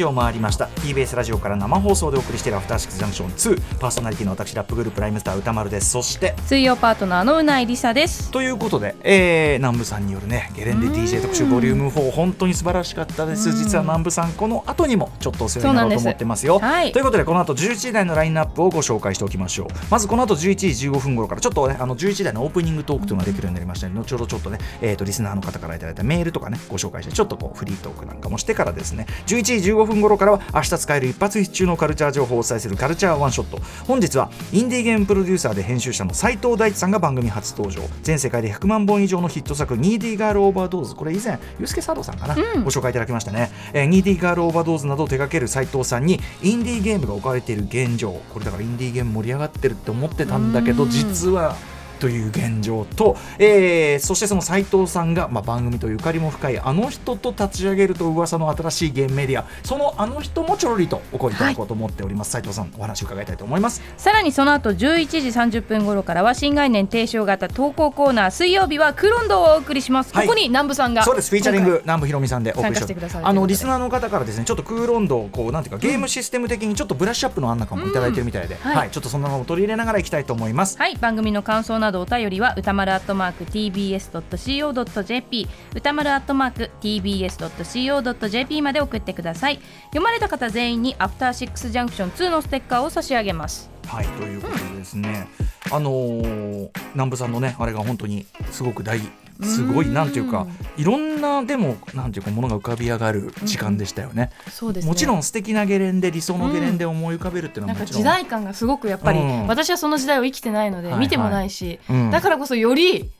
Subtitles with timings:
[0.00, 0.66] 時刻は11時を回りました。
[0.66, 5.90] TBS ラジオから生放送でお送りしているアフターシックスジャンクション2パーソナリティの私ラップグループライムスター歌丸です。
[5.90, 8.30] そして水曜パートナーのうないりさです。
[8.30, 13.52] ということで、えー、南部さんによるねゲレンデ DJ 特集ボリューム4本当に素晴らしかったです。
[13.52, 19.66] 実は南部さんこの後にもちょっとお世話になろうと思ってますよ、はい、ということでこの後11時台のラインナップをご紹介しておきましょう。
[19.90, 29.06] まずこの後11時15分頃からちょっとねあの11時台のオープニングトークというのができるようになりましたので後ほどちょっとね、えーと、リスナーの方からいただいたメールとかねご紹介してちょっとこうフリートークなんかもしてからですね。
[29.26, 33.58] 11時15分頃からは明日使える一発必中のカルチャー情報をお伝えするカルチャーワンショット。
[33.86, 37.82] 本日はインディーゲームプロデューサーで編集者の斉藤大地さんが番組初登場。
[38.02, 40.94] 全世界で100万本以上のヒット作ニーディーガールオーバードーズ。
[40.94, 48.12] これ以前ユースケサードさんかな、うん、ご紹介いただきましたね、えー、ニーディーガールオーバードーズなどを手掛ける斉藤さんにインディーゲームが置かれている現状。
[48.32, 51.56] これだからインディーゲーム盛り上がってるって思ってたんだけど実は
[52.00, 63.82] という現状と、えー、そしてその斉藤さんが、まあ、番組とゆかりも深いあの人と立ち上げると噂の新しいゲームメディアそのあの人もちょろりとお声いただこうと思っております、はい、斉藤さんお話伺いたいと思います。
[63.96, 71.30] さらにその後11時30分頃からは新概念提唱型投稿コーナー水曜日はクロンドをお送りします、はい、ここに南部さんがそうです。
[71.30, 80.78] フィーチャリング南部ひろみさんでお送りしてあのリスナーの方からですねちょっとクーロンドをこうなんていうかゲームシステム的にちょっとブラッシュアップの案なんかもいただいてるみたいで、うん、はい、はい、ちょっとそんなのも取り入れながらいきたいと思います。
[80.78, 80.96] はい。
[80.96, 89.60] 番組の感想などお便りは歌丸アットマーク TBS.CO.JP 歌丸アットマーク TBS.CO.JP まで送ってください。
[89.86, 93.70] 読まれた方全員にアフターシックスジャンクション2のステッカーを差し上げます。
[93.86, 95.28] はいということでですね、
[95.66, 99.00] うん、あのー、南部さんのねあれが本当にすごく大
[99.42, 100.46] すごいなんていうか
[100.76, 104.30] いろんなでもなんていうかものが浮かび上がる時間でしたよね。
[104.46, 111.78] うん、そうです、ね、もちろん素敵なゲレンデ理想のゲレンデを思い浮かべるっていうのはもちろん、時代感がすごくやっぱり、うん、私はその時代を生きてないので見てもないし、
[112.10, 113.10] だからこそより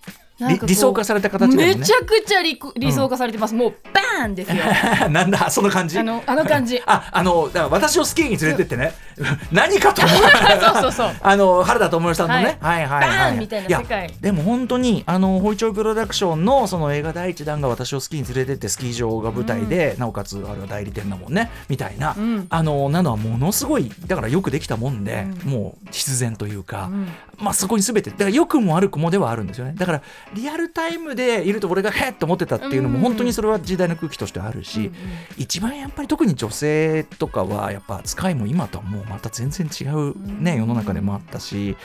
[0.67, 4.65] 理想化された形、ね、めちゃくちゃ理理想化されてます、うん、もうバーンですよ。
[5.11, 5.99] なんだその感じ？
[5.99, 6.81] あのあの感じ。
[6.87, 8.95] ああのだから私をスキーに連れてってね
[9.53, 10.21] 何かと思う。
[10.61, 11.17] そうそうそう。
[11.21, 14.11] あの原田知世さんのね、はい、はいはいはい、みたいな世界。
[14.21, 21.51] でも本当にあのホイチョイプロダクションのその映画第一弾が私をスキーに連れてってスキー場が舞台で、うん、なおかつあれは代理店だもんね。
[21.69, 26.91] みたいな、うん、あのなのはものすごいだからよくできたもんで、うん、もう必然というか、
[27.37, 29.75] まあそこにすべてだから良くも悪くもではあるんですよね。
[29.77, 30.03] だから
[30.35, 34.91] リアルタイムムでいると俺がへっと思ってたっていうのも本当にそれは時代の空気としてあるし、
[35.37, 41.77] 一番やっぱり特に女性とかはやっぱ扱いも今とはもうまた全然違うね世の中でもあったし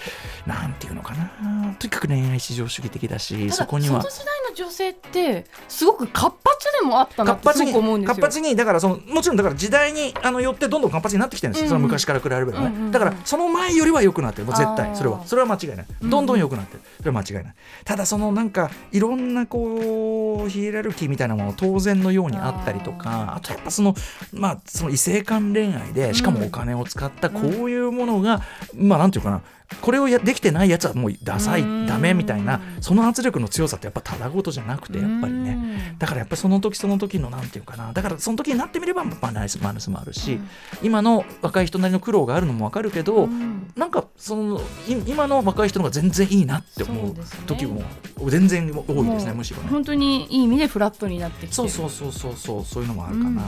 [0.46, 1.76] なんていうのかな。
[1.80, 4.02] とにかく恋愛至上主義的だしそこには。
[4.02, 8.16] その時代の女性ってすごく活発でもあったなってすごく思うんですよ。
[8.16, 14.46] 活発にだからそのもちろんだから時代にあのよってどんどん活発になってきてるんですよ、その昔から比べればね、だからその前よりは良くなってる。
[14.46, 15.26] もう絶対それは。
[15.26, 15.86] それは間違いない。
[16.02, 16.82] どんどん良くなってる。
[17.00, 17.56] それは間違いない。
[17.84, 23.96] ただそのなんかいろんなこうヒエラルキーみたいなもの当然のようにあったりとかあとやっぱその
[24.34, 28.42] まあその異性間恋愛でしかもお金を使ったこういうものが、
[28.76, 29.42] まあなんていうかな
[29.82, 35.96] これをやできてないやつはもうダサいダメみたいなその圧力の強さってやっぱただごとじゃなくてやっぱりね。
[35.98, 37.94] だからやっぱりその時その時のなんていうかな。
[37.94, 40.40] だからその時になってみればまあナイスマイナスもあるし、
[40.82, 43.28] 今の若い人なりの苦労があるのも分かるけど、
[43.76, 44.62] なんかその
[45.08, 47.16] 今の若い人の方が全然いいなって思う
[47.46, 47.82] 時も
[48.30, 53.42] 全然多いですねむしろね本当にいい意味でフラットになってきてそうそうそうそうそうそういうのもあるかな、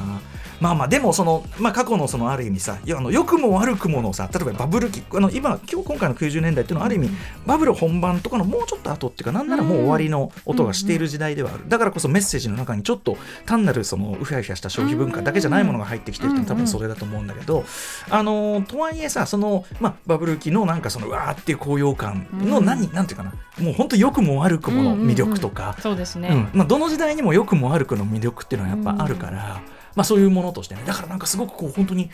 [0.60, 7.10] まあまあでもその、まあ、過去のそのある意味さあの良くも悪くものさ例えばバブル期あの今今日今回の90年代っていうのはある意味、
[7.46, 17.66] バブル本番とかのもうちょっと後っていうかなんならもう終わりの音がしている時代ではある、だからこそメッセージの中にちょっと単なるそのうひゃうひゃした消費文化だけじゃないものが入ってきてるって多分それだと思うんだけど、
[18.10, 23.34] あのとはいえさその、まあ、バブル期のなんかそのうわーっていう高揚感の何、なんていうかな。
[23.60, 29.62] もう本当良くも悪くもの魅力とか、そうですね、まあ、どの時代にも良くも悪くの魅力っていうのはやっぱあるから、
[29.96, 30.84] まあ、そういうものとしてね。
[30.86, 32.12] だからなんかすごくこう本当に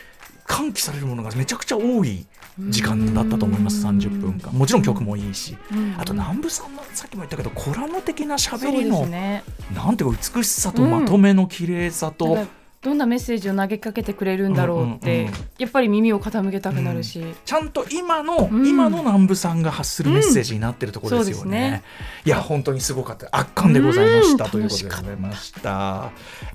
[0.47, 2.25] 喚起されるものがめちゃくちゃ多い
[2.69, 3.85] 時間だったと思います。
[3.85, 4.51] 30分間。
[4.53, 5.57] もちろん曲もいいし。
[5.97, 9.43] あと南部さんのさっきも言ったけどコラム的なしゃべりの、ね、
[9.73, 12.47] なんていうか美しさとまとめの綺麗さと、うん
[12.83, 21.57] どんなメッセージを投げかけてくれるんだろうって、やっぱり耳を傾けたくなるし、うん、ちゃんと今の、うん、今の南部さんが発するメッセージになってるところですよね。
[21.57, 21.71] うん。
[21.71, 21.83] ね、
[22.25, 23.29] いや本当にすごかった。
[23.31, 25.59] 圧巻でございました、ということでございました。
[25.61, 26.11] じゃ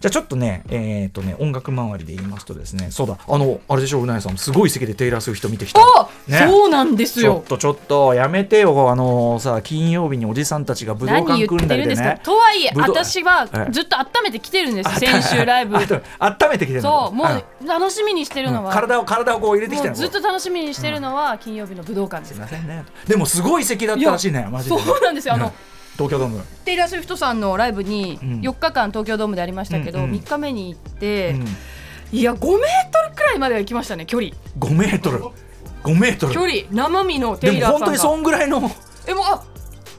[0.07, 2.91] あちょっとねえっ、ー、とね音楽周りで言いますとですね。
[2.91, 3.19] そうだ。
[3.27, 4.37] あのあれでしょううなやさん。
[4.37, 5.81] すごい席でテイラー・スウィフト見てきた、
[6.27, 7.33] ね、そうなんですよ。
[7.33, 8.91] ちょっとちょっとやめてよ。
[8.91, 15.01] あのさ金曜日におじさんたちが武道館組んだりでねとはいえ私はずっと温めてきてるんです。
[15.01, 15.77] 先週ライブ
[16.19, 17.07] 温めてきてるの。
[17.07, 24.49] そうもう楽しみにしてるのは、体を体をこう入れてきてずっと楽しみにしてるのは金曜日の武道館です、すみませんねでもすごい席だったらしいね。
[24.51, 24.79] マジで。
[24.79, 25.35] そうなんですよ。
[25.35, 25.53] あの、
[25.95, 26.45] 東京ドーム。
[26.65, 31.37] テイラー・スウィフトさんのライブに4日間東京ドームでありましたけど、う3日目に行って、
[32.13, 32.49] いや5メー
[32.91, 34.33] トルくらいまでは行きましたね距離。
[34.59, 35.25] 5メートル。
[35.83, 36.33] 5メートル。
[36.33, 36.63] 距離。
[36.71, 37.87] 生身のテイラーさんが。
[37.87, 38.59] でも本当にそんぐらいの。
[39.07, 39.43] えもうあ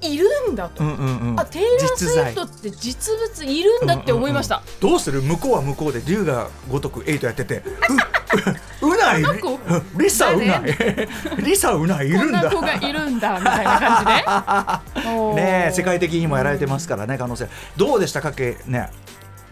[0.02, 1.40] いるんだと、うんうんうん。
[1.40, 4.80] あテイラー・スウィフトって実物いるんだって思いました、うんうんうん。
[4.92, 5.22] どうする？
[5.22, 7.64] 向こうは向こうで龍が如くエイトやってて。
[8.82, 9.24] うない？
[9.98, 10.78] リサうない？
[11.44, 12.50] リサうないいるんだ。
[12.50, 15.10] こんな子がいるんだみたいな感じで
[15.42, 17.48] ねえ世界的にもやられてますからね可能性。
[17.76, 18.32] どうでしたか？
[18.32, 18.90] けね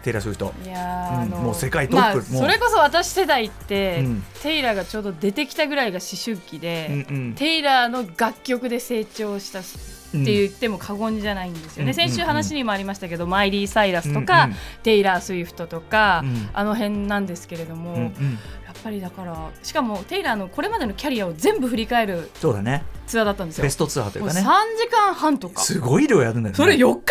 [0.04, 0.54] テイラー・スウィフト。
[0.64, 2.18] いやーうんもう世界トップ。
[2.32, 4.24] まあそれこそ私世代って、うん。
[4.42, 7.34] テイラーがちょうど出てきたぐらいが思春期で、うんうん。
[7.34, 9.60] テイラーの楽曲で成長した
[10.10, 11.94] って言っても過言じゃないんですよね、うん。
[11.94, 14.58] 先週話にもありましたけど、マイリー・サイラスとか、うんうん。
[14.84, 16.50] テイラー・スウィフトとか、うん。
[16.54, 18.40] あの辺なんですけれども、うんうん。
[18.66, 22.84] やっぱりだからしかもテイラーのこれまでのキャリアを全部振り返るそうだね。
[23.08, 23.64] ツアーだったんですよ。
[23.64, 24.42] ベストツアーというか3ね
[24.78, 25.62] 時間半とか。
[25.62, 26.54] すごい量やるんだよね。
[26.54, 27.04] それ4日連続で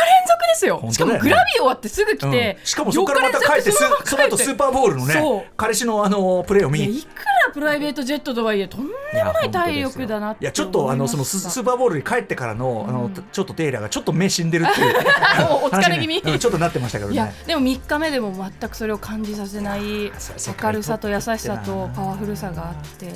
[0.54, 0.87] すよ。
[0.92, 2.66] しかもグラビー終わってすぐ来て、うん。
[2.66, 6.99] しかもそこからまた帰ってす4日連続その後スーパーボールのね彼氏のあのプレーを見に。
[6.99, 14.94] いくらプライベートジェットとはいえとんでもない体力だなっていやちょっとあのそのススーパーボールに帰ってからの,、あのちょっとテイラーがちょっと目死んでるっていう
[15.50, 16.16] おお疲れ気味。
[16.20, 17.34] 話にうんちょっとなってましたけどね。
[17.46, 23.06] でも3日目でも全くそれを感じさせない明るさと優しさとパワフルさがあって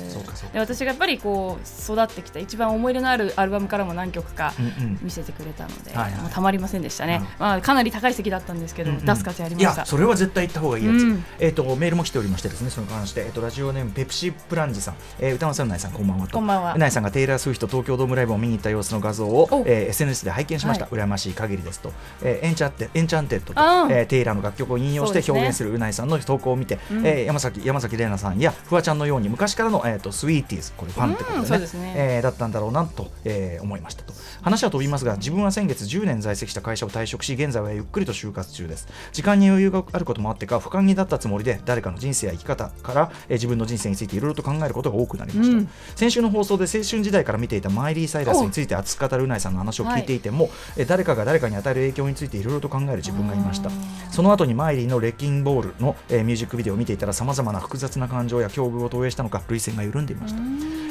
[0.53, 4.53] で私がやっぱりこう育ってきた一番思い入れのあるアルバムからも何曲か
[5.01, 6.21] 見せてくれたので、はいはい。
[6.21, 7.27] もうたまりませんでしたね、うん。
[7.39, 9.05] まあ、かなり高い席だったんですけど、うんうん。
[9.05, 9.73] 出す価値ありました。
[9.73, 11.25] いやそれは絶対行った方がいいやつ、うん。
[11.39, 16.33] えっ、とメールも来ておりましてですねその関して、えっとラジオネームペプシプランジさん、えー、歌丸さんうないさんこんばんはと。
[16.33, 16.75] こんばんは。
[16.75, 21.91] うないさんがテイラー・スウィフト東京ドームライブを見に行った様子の画像をお、えー、SNS で拝見しました、は羨ましい限りですと、
[22.21, 23.61] えーエンチャンテエンチャンテッドと、
[23.93, 27.07] えーテイラーの楽曲を引用して表現するうないさんの投稿を見て、うん。
[27.07, 30.73] えー山崎山崎怜奈さんやフワちゃんのように昔からの、えー、とスウィフティーズ。
[30.75, 31.93] これファンってことでね,、ね。
[31.95, 34.13] えーだったんだろうなと、えー思いましたと。
[34.41, 38.87] 話は飛びますが自分は先月10年在籍した会社を退職し現在はゆっくりと就活中です。
[39.11, 45.69] 時間に余裕があることもあってか不寛義だったつもりで誰かの人生や生き方から、えー自分の人生についていろいろと考えることが多くなりました、うん。
[45.95, 49.27] 先週の放送で青春時代から見ていたマイリー・サイラスについて熱く語るう。
[49.27, 53.69] ないさんの話を聞いていても、えー誰かが誰かに与える影響についていろいろと考える自分がいました。
[54.11, 60.41] その後にマイリーのレッキンボールの、えーミュージックビデオを見ていたらさまざまな複雑な感情や境遇を投影したのか涙腺が緩んでいました。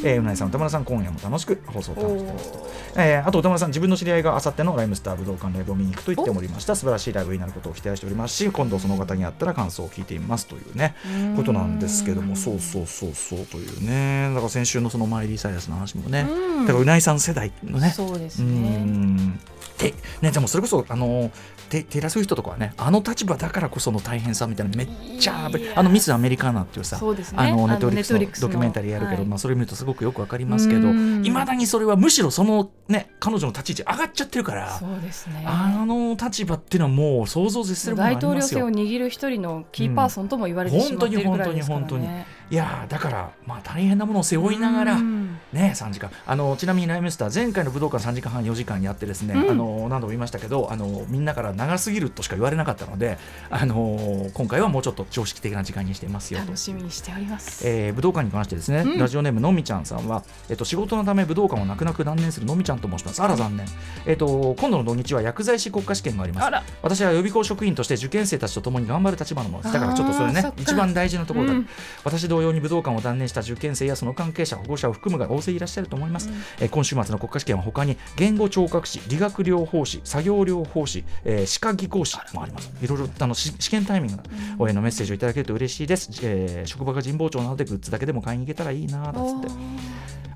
[0.02, 2.52] えーうないさん、歌丸さん、今夜も楽しく放送を楽しんでます。
[2.52, 2.70] と。
[2.96, 6.74] えーあと歌丸さん、自分の知り合いがあさってのライムスター武道館ライブを見に行くと言っておりました。
[6.74, 10.94] 素晴らしいライブになることを期待しておりますし、今度その方に会ったら感想を聞いていますというね、
[11.36, 16.66] ことなんですけども、そうそうそうそうというね、だから先週のそのマイリー・サイラスの話もね、うん。
[16.66, 19.38] だからうないさん世代のね、そうですうねん。
[19.78, 21.30] でね、でもそれこそあの
[21.70, 24.88] テテイラー・スウィフトとかはねあの立場だからこその大変さみたいなめっ
[25.18, 27.38] ちゃあのミス・アメリカーナっていうさそうですね。
[27.38, 29.26] あのネットフリックスのドキュメンタリーやるけど、はい。
[29.26, 31.24] まあ、それ見るとすごくよくわかりますけどうん。
[31.24, 35.44] いまだにそれはむしろそのね彼女の立ち位置上がっちゃってるからそうですね。
[35.46, 38.70] あの立場っていうのはもう想像絶するも大統領選を。
[38.70, 42.40] 握る一人のキーパーソンとも言われてしまっているぐらいですからね、本当に本当に。
[42.50, 45.19] いやーだから、まあ、大変なものを背負いながら、うん
[45.52, 46.10] ね、3時間。
[46.26, 49.50] あのちなみにライムスター前回の武道館3時間半4時間やってですね、うん。
[49.50, 53.18] あの何度も言いましたけどあのみんなから長すぎるとしか言われなかったので
[53.50, 56.46] あの今回はもうちょっと常識的な時間にしていますよと。
[56.46, 57.66] 楽しみにしております。
[57.66, 58.98] えー武道館に関してですね、うん。
[58.98, 63.22] ラジオネームのみちゃんさんは、えっと、仕事のため武道館を泣く泣く断念するのみちゃんと申します。
[63.22, 63.66] あら残念、
[64.06, 66.44] えっと、今度の土日は薬剤師国家試験があります。
[66.46, 66.62] あら。
[66.82, 69.74] 私は予備校職員として受験生たちと共に頑張る立場のものです。
[69.74, 71.68] だからちょっとそれね一番大事なところだ、うん。
[72.04, 76.28] 私同様に武道館を断念した受験生やその関係者保護者を含むが大勢いらっしゃると思います、
[76.60, 82.70] えー今週末の国家試験は他に言語聴覚士理学療法士作業療法士、えー歯科技工士もあります。
[82.82, 84.22] いろいろあのし試験タイミング
[84.58, 89.48] 応援のメッセージをいただけると嬉しいです、えー職場が神保町なのでグッズだけでも買いに行けたらいいなだっつって。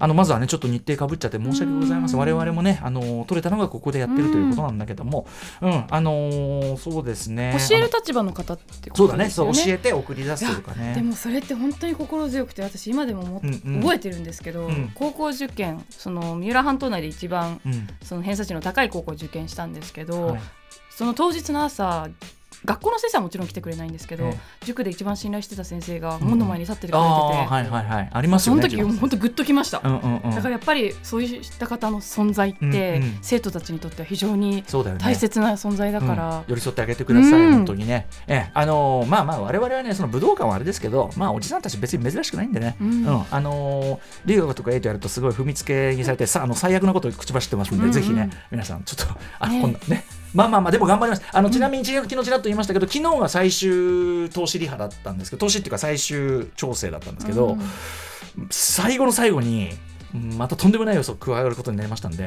[0.01, 2.19] あのまずはねちょっと日程かぶっちゃって申し訳ございません。
[2.21, 5.27] 我々もねあの取れたのがここでやってるということなんだけども。
[5.63, 5.85] うん。
[5.89, 7.57] あのーそうですね。
[7.69, 9.31] 教える立場の方ってこそうだね。
[9.31, 9.53] そう。
[9.55, 13.81] 教えて送り出すというかねでもそれって本当に心強くて私今でもも、うんうん。
[13.83, 17.89] 覚えてるんですけど、うん高校受験その三浦半島内で一番うん。
[18.03, 20.41] その偏差値の高い高校を受験したんですけど、はい。
[20.91, 22.09] その当日の朝
[22.64, 26.21] 学校の先生はもちろん来てくれないんですけど、え塾で一番信頼してた先生がん。
[26.23, 28.11] 門の前に立っててくれてて、ああはいはいはい。
[28.12, 30.30] ありますよねその時本当グッときました、うんうんうん。
[30.30, 33.18] だからやっぱりそういった方の存在って、うんうん。
[33.23, 34.64] 生徒たちにとっては非常に
[34.99, 36.44] 大切な存在だから、うん。
[36.49, 37.52] 寄り添ってあげてください、うん。
[37.54, 38.50] 本当にね、ええ。
[38.54, 43.26] あのーまあまあ我々はねその武道館はあれですけどまあおじさんたち別に珍しくないんでね、うん。
[43.30, 47.92] あのー留学とかエイトやるとすごい踏みつけにされてさあの最悪なことを口走ってますんで、うんうん。
[47.92, 50.04] ぜひね皆さんちょっとあ、ねこんなね
[50.35, 58.49] まあまあまあでも頑張りますあのちなみに昨日ちらっと言いましたけど昨日は最終投資リハだったんですけど投資っていうか最終調整だったんですけど、うん。
[58.50, 59.71] 最後の最後に
[60.14, 62.25] またとんでもない要素加わることになりましたんで、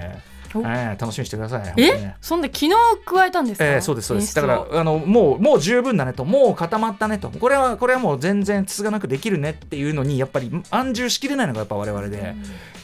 [0.55, 1.73] えー、楽しみにしてください。
[1.77, 2.71] え、ね、そんで昨日
[3.05, 4.35] 加えたんですか、えー、そうですそうです。
[4.35, 7.29] だからあのもうもう十分だねともう固まったねと。
[7.29, 12.35] これはこれはもう全然つがなくできるねっていうのにやっぱり安住しきれないのがやっぱ我々で、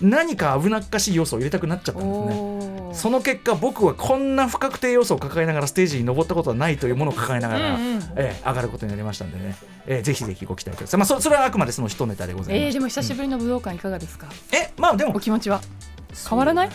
[0.01, 2.73] うん、何か危なっかしい要素を入れたくなっちゃったんですね。
[2.93, 9.55] その結果僕はこんな不確定要素を抱えながらステージに登ったことはないというものを抱えながら、うんうん、えー、上がることになりましたんでね、
[9.85, 10.99] えー、ぜひぜひご期待ください。
[10.99, 12.65] まあそそれはあくまでその一ネタでございます。
[12.67, 14.27] えー、でも久しぶりの武道館いかがですか？
[14.27, 15.61] うん、えまあでもお気持ちは？
[16.29, 16.69] 変わらない？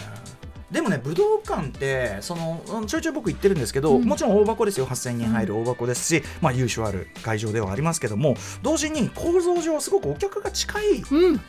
[0.71, 4.87] でもね武道館ってそのちょいちょい僕行ってるんですけど、うん、もちろん大箱ですよ。
[4.87, 10.85] 8000人入る大箱ですし、うん、まあ、優勝ある会場ではありますけども同時に構造上すごくお客が近い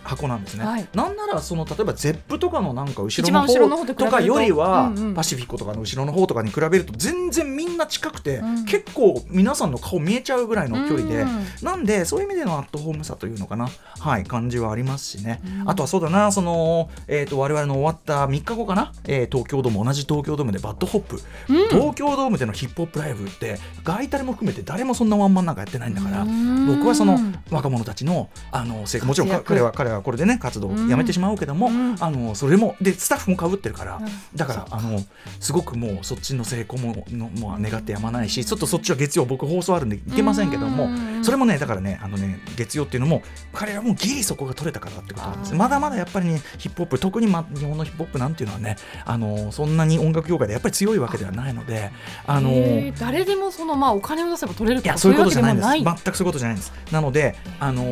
[0.03, 11.25] 箱なんですね、うんはい、なんならその例えば ZEP とかのなんか後ろの方とかよりは、パシフィコとかの後ろの方とかに比べると全然みんな近くて、結構皆さんの顔見えちゃうぐらいの距離で、
[11.61, 13.69] なんでそういう意味でのアットホームさというのかな？
[13.99, 26.25] はい感じはありますしね、あとはそうだなその、えーと、我々の終わった3日後かな、えー、東京ドーム同じ東京ドームでバッドホップ、うん、東京ドームでのヒップホップライブってガイタレも含めて誰もそんなワンマンなんかやってないんだから
[26.67, 27.17] 僕はその
[27.49, 34.01] 若者たちのあのもちろん彼は彼はこれでね活動をやめてしまうけども、あのそれもでスタッフもかぶってるから、
[34.35, 34.99] だからあの
[35.39, 40.87] すごくもうそっちの成功ものも願ってやまないしちょっとそっちは月曜僕放送あるんでいけませんけども
[41.21, 43.23] それもねだからねあのね月曜っていうのも
[43.53, 45.55] 彼らもギリそこが取れたからってことなんです。
[45.55, 51.91] まだまだやっぱりねヒップホップ特に、ま、日本のヒップホップなんていうのはねあのそんなに音楽業界でやっぱり強いわけではないので
[52.25, 52.51] あの
[52.97, 56.03] 誰でもその、まあ、お金を出せば取れるとかそういうことじゃないんです。
[56.03, 56.73] 全くそういうことじゃないんです。
[56.91, 57.83] なので、あの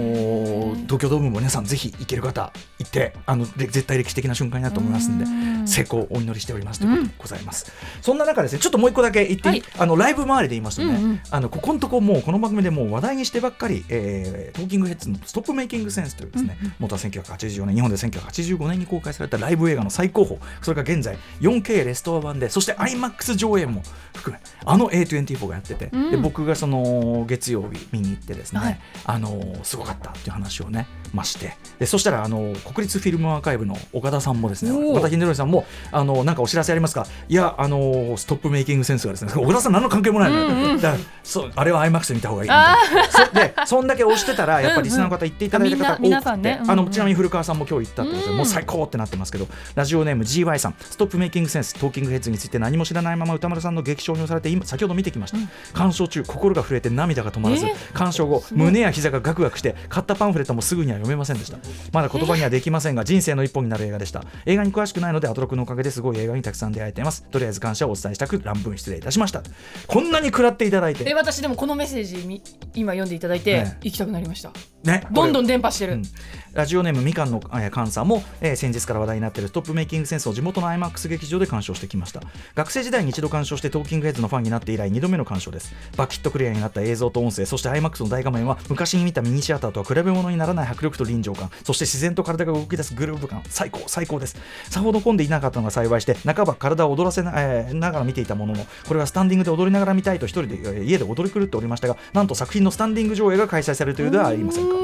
[0.85, 5.25] 東京ドームも皆さんぜひ行ける方行ってあの絶対歴史的な瞬間になると思いますので
[5.67, 23.81] 成功をお祈りしておりますということでございます、うん、そんな中ですねちょっともう一個だけ言ってはい、あのライブ周りで言いますとね、うんうん、あのここのとこもうこの番組でもう話題にしてばっかり、えー、トーキングヘッズのストップメイキングセンスというですね、うんうん、元は1984年日本で1985年に公開されたライブ映画の最高峰それが現在 4K レストア版でそして IMAX 上映も
[24.15, 31.57] 含めあの A24 がやってて、うん、で僕がその月曜日見に行ってですね、はい、あのすごかったっていう話をねまして。
[31.79, 37.05] でそしたらあの国立フィルムアーカイブの岡田さんもですね岡田秀則さんもあのなんかお知らせありますか？
[37.29, 50.75] いやあのストップメイキングセンスがですね岡田さん何の関係もないのよ、うんうん、だからそうあれは IMAX で見た方がいいみたいなでそんだけ押してたらやっぱりリスナーの方言っていただいた方多くて、あのちなみに古川さんも今日言ったってことで、もう最高ってなってますけどラジオネーム GY さん。
[50.79, 61.57] ストップメイキングセンストーキングヘッズについて何も知らないまま歌丸さんの劇証にされて今先ほど見てきました、うん、鑑賞中心が震えて涙が止まらず、えー、鑑賞後胸や膝がガクガクして買ったパンフレットもすぐには読めませんでした。
[61.91, 64.23] まだ言葉にはできませんが、人生の一本になる映画でした。
[64.45, 67.23] 映画に詳しくないのでアトロクのおかげですごい映画にたくさん出会えています。
[67.23, 69.43] とりあえず感謝をお伝えしたく乱文失礼いたしました。
[69.87, 71.09] こんなに食らっていただいて。
[71.09, 72.41] え私でもこのメッセージ
[72.75, 74.51] 今読んでいただいて、ね、行きたくなりました。
[74.83, 75.05] ね。
[75.11, 76.03] どんどん伝播してる、うん、
[76.53, 82.21] ラジオネームみかんの菅さんも、えー、先日から話題になっているストップメイキングセンスを地元の IMAX 劇場で鑑賞してきました。
[82.55, 85.73] 学生時代に一度鑑賞してトーキングヘッズのファンになって以来2度目の鑑賞です。
[85.95, 93.43] バキッとクリアになった映像と音声そして IMAX の大画面は昔に見たミニシアターとは比べ物にならない迫力と臨場感そして自然と体が動き出すグルーヴ感。
[93.49, 94.37] 最高最高です。
[94.69, 104.75] さほど混んでいなかったのが幸いして半ば体を踊らせな,、えー、ながら見ていたもののこれはスタンディングで踊りながら見たいと一人で、えー、家で踊り狂っておりましたがなんと作品のスタンディング上映が開催されるというではありませんか。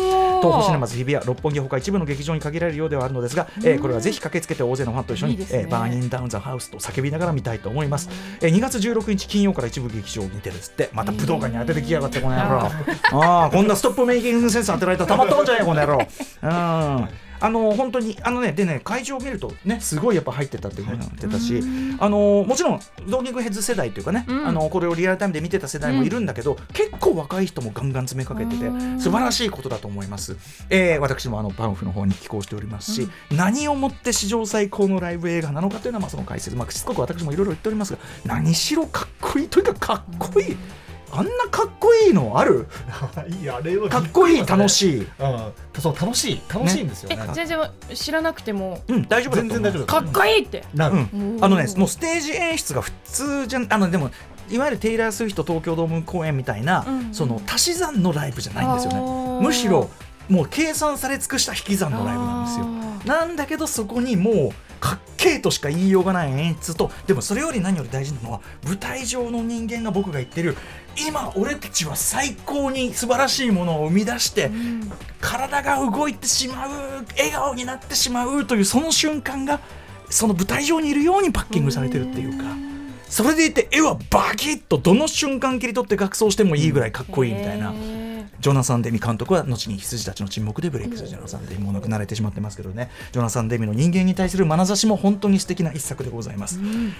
[0.43, 8.09] 東宝シネマズ日比谷六本木ほか一部の劇場に限られるようではあるのですが、えー、これはぜひ駆けつけて大勢のファンと一緒に、ね、えー、バーニンダウンザハウスと叫びながら見たいと思います、
[8.41, 12.69] えー、2月16日金曜から一部劇場にてですってまた武道館に当ててきやがってこの野郎。
[13.13, 15.97] ああこんなストップメイキングセンス当てられたらたまったもんじゃねえこの野郎。
[16.43, 21.61] うんあの本当にあのねでね会場を見るとねすごいやっぱ入ってたっていうふうになってたし、
[21.99, 28.65] あのもちろんローキングヘッズ世代というかね、うん、あのこれをリアルタイムで見てた世代もいるんだけど、うん、結構若い人もガンガン詰めかけてて
[28.99, 30.37] 素晴らしいことだと思います。
[30.69, 39.47] えー、私もあのパンフの方に寄稿しておりますし、うん、何をもって史上最高のライブ映画なのかというのはまあその解説、まあ、しつこく私もいろいろ言っておりますが何しろかっこいい。
[39.49, 40.57] というかかっこいい。
[41.15, 42.67] あんなかっこいいのある？
[43.41, 45.07] いいあれはかっこいい楽しい、うん、
[45.79, 47.59] そう楽しい楽しいんですよ、ね、全然
[47.93, 48.81] 知らなくても。
[48.87, 50.63] うん大丈夫全然大丈夫かっこいいって。
[50.73, 54.09] なる、うん、あのねもうステージ演出が普通じゃあのでも
[54.49, 59.45] いわゆるテイラー・スウィフト東京ドーム公演みたいな、うん、その足し算のライブじゃないんですよね。
[59.45, 59.89] むしろ
[60.29, 62.65] もう計算され尽くした引き算のライブなんですよ。
[63.05, 64.51] なんだけどそこにもう
[65.23, 70.57] かっけえとしか言いようがない演出とでもそれより何より大事なのは舞台上の人間が僕が言ってる
[71.07, 76.69] 今俺たちは最高に素晴らしいものを生み出して、うん、体が動いてしまう
[77.17, 79.61] 笑顔になってしまうというその瞬間が
[80.09, 82.45] その舞台上にいるようにパッキングされてるっていうか。
[83.09, 87.71] それでいて絵はバキッとどの瞬間切り取って学装してもいいぐらいかっこいいみたいな。
[88.39, 91.63] ジョナサン・デミ監督は後に羊たちの沈黙でブレイクするジョナサン・デミ。
[91.63, 92.91] も亡くなられてしまってますけどね。
[93.11, 96.93] ジョナサン・デミの人間に対する眼差しも本当に素敵な一作でございます、うん、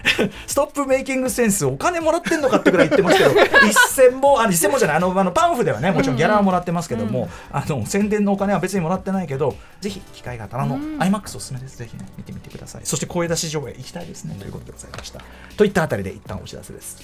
[0.48, 3.32] ストップメイキングセンスお金もらってんのかってぐらい言ってますけど
[3.68, 11.78] 一銭もあの一銭もじゃないあのあのパンフではねもちろんギャラはもらってますけども、うん、あの宣伝のお金は別にもらってないけどぜひ機会があったらの、うん、IMAX おすすめです。
[11.78, 12.82] ぜひね見てみてください。
[12.86, 14.36] そして声出し上映行きたいですね。
[14.40, 15.22] ということでございました。
[15.58, 17.02] といったあたりで一旦お知らせです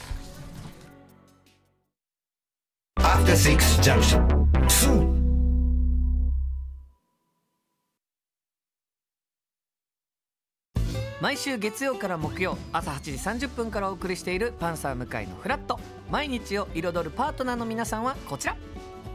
[3.20, 4.24] After Six Junction.
[11.20, 13.12] 毎週月曜から木曜朝8時
[13.46, 18.56] 30分からお送りしている「パンサー向井のフラット」毎日を彩るパートナーの皆さんはこちら。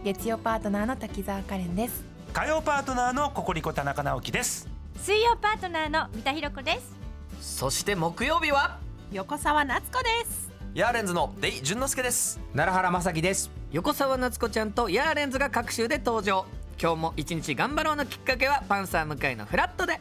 [0.05, 2.05] 月曜パートナーの滝沢カレンです。
[2.35, 4.69] 火曜パートナーのココリコ田中直樹です。
[4.99, 6.95] 水曜パートナーの三田寛子です。
[7.41, 8.79] そして木曜日は？
[9.13, 12.41] 横澤夏子ですヤーレンズのデイ淳之介です。
[12.53, 13.49] 奈良原雅樹です。
[13.71, 16.47] 横澤夏子ちゃんとヤーレンズが各週で登場。
[16.83, 20.01] 今日も一日頑張ろうのきっかけはパンサー向井のフラットで